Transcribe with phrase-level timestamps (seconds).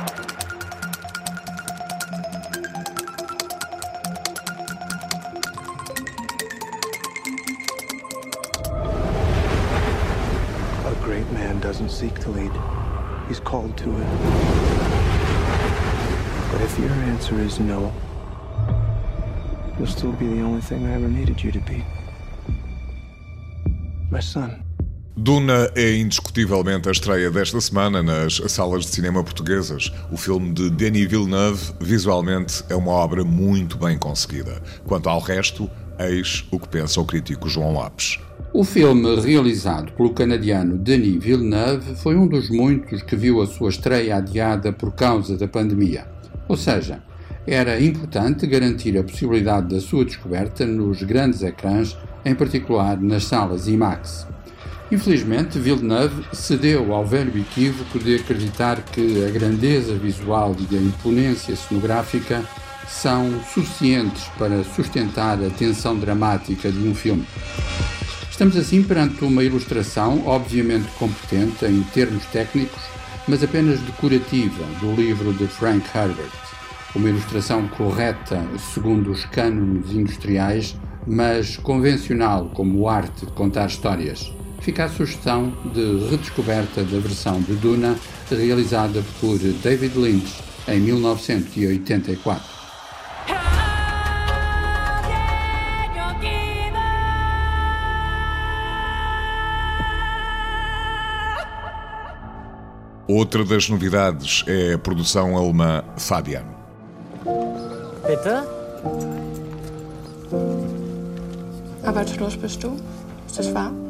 [11.02, 12.52] great man doesn't seek to lead,
[13.26, 14.06] he's called to it.
[16.52, 17.92] But if your answer is no,
[19.78, 21.84] you'll still be the only thing I ever needed you to be.
[24.10, 24.67] My son.
[25.20, 29.92] Duna é indiscutivelmente a estreia desta semana nas salas de cinema portuguesas.
[30.12, 34.62] O filme de Denis Villeneuve, visualmente, é uma obra muito bem conseguida.
[34.84, 38.20] Quanto ao resto, eis o que pensa o crítico João Lopes.
[38.52, 43.70] O filme, realizado pelo canadiano Denis Villeneuve, foi um dos muitos que viu a sua
[43.70, 46.06] estreia adiada por causa da pandemia.
[46.46, 47.02] Ou seja,
[47.44, 53.66] era importante garantir a possibilidade da sua descoberta nos grandes ecrãs, em particular nas salas
[53.66, 54.28] IMAX.
[54.90, 61.54] Infelizmente, Villeneuve cedeu ao velho equívoco de acreditar que a grandeza visual e a imponência
[61.54, 62.42] cenográfica
[62.88, 67.26] são suficientes para sustentar a tensão dramática de um filme.
[68.30, 72.80] Estamos assim perante uma ilustração obviamente competente em termos técnicos,
[73.26, 76.32] mas apenas decorativa do livro de Frank Herbert.
[76.94, 80.74] Uma ilustração correta segundo os cânones industriais,
[81.06, 87.54] mas convencional como arte de contar histórias fica a sugestão de redescoberta da versão de
[87.54, 87.96] Duna
[88.30, 92.58] realizada por David Lynch em 1984.
[103.08, 106.44] Outra das novidades é a produção alemã Fabian.
[108.06, 108.46] Bitte?
[111.84, 112.76] Arbeitslos bist du?
[113.26, 113.87] Ist das wahr?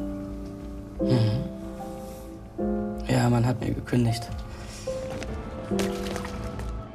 [3.39, 4.23] Ja, man hat mir gekündigt.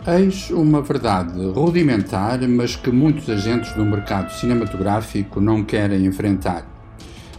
[0.05, 6.65] Eis uma verdade rudimentar, mas que muitos agentes do mercado cinematográfico não querem enfrentar.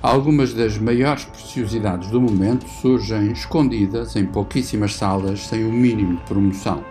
[0.03, 6.23] Algumas das maiores preciosidades do momento surgem escondidas em pouquíssimas salas sem o mínimo de
[6.23, 6.83] promoção.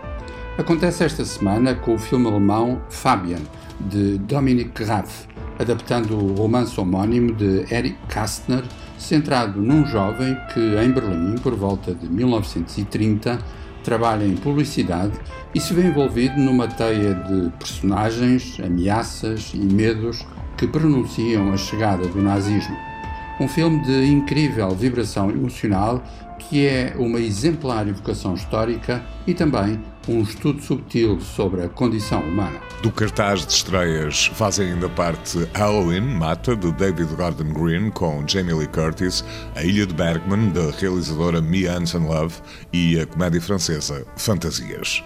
[0.57, 3.41] Acontece esta semana com o filme alemão Fabian,
[3.79, 5.27] de Dominic Raff,
[5.57, 8.63] adaptando o romance homónimo de Eric Kastner,
[9.03, 13.39] centrado num jovem que, em Berlim, por volta de 1930,
[13.83, 15.13] trabalha em publicidade
[15.53, 20.25] e se vê envolvido numa teia de personagens, ameaças e medos
[20.57, 22.92] que pronunciam a chegada do nazismo.
[23.39, 26.03] Um filme de incrível vibração emocional
[26.49, 32.59] que é uma exemplar evocação histórica e também um estudo subtil sobre a condição humana.
[32.81, 38.53] Do cartaz de estreias fazem ainda parte Halloween, Mata, de David Gordon Green, com Jamie
[38.53, 39.23] Lee Curtis,
[39.55, 42.35] A Ilha de Bergman, da realizadora Mia Hansen Love,
[42.73, 45.01] e a comédia francesa Fantasias.